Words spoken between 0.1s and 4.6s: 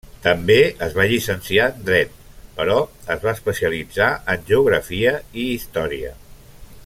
També es va llicenciar en dret, però es va especialitzar en